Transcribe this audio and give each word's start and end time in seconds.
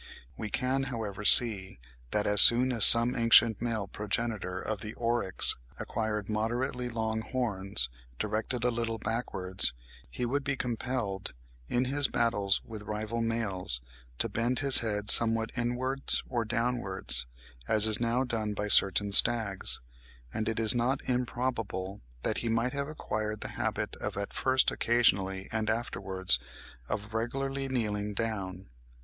We 0.35 0.49
can 0.49 0.85
however 0.85 1.23
see 1.23 1.79
that, 2.09 2.25
as 2.25 2.41
soon 2.41 2.71
as 2.71 2.85
some 2.85 3.15
ancient 3.15 3.61
male 3.61 3.87
progenitor 3.87 4.59
of 4.59 4.81
the 4.81 4.95
Oryx 4.95 5.55
acquired 5.79 6.27
moderately 6.27 6.89
long 6.89 7.21
horns, 7.21 7.87
directed 8.17 8.63
a 8.63 8.71
little 8.71 8.97
backwards, 8.97 9.75
he 10.09 10.25
would 10.25 10.43
be 10.43 10.55
compelled, 10.55 11.33
in 11.67 11.85
his 11.85 12.07
battles 12.07 12.63
with 12.65 12.81
rival 12.81 13.21
males, 13.21 13.79
to 14.17 14.27
bend 14.27 14.57
his 14.57 14.79
head 14.79 15.11
somewhat 15.11 15.51
inwards 15.55 16.23
or 16.27 16.45
downwards, 16.45 17.27
as 17.67 17.85
is 17.85 17.99
now 17.99 18.23
done 18.23 18.55
by 18.55 18.67
certain 18.69 19.11
stags; 19.11 19.81
and 20.33 20.49
it 20.49 20.59
is 20.59 20.73
not 20.73 20.99
improbable 21.07 22.01
that 22.23 22.39
he 22.39 22.49
might 22.49 22.73
have 22.73 22.87
acquired 22.87 23.41
the 23.41 23.49
habit 23.49 23.95
of 23.97 24.17
at 24.17 24.33
first 24.33 24.71
occasionally 24.71 25.47
and 25.51 25.69
afterwards 25.69 26.39
of 26.89 27.13
regularly 27.13 27.67
kneeling 27.67 28.15
down. 28.15 28.67